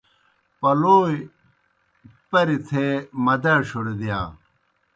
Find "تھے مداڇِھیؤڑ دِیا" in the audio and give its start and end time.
2.67-4.19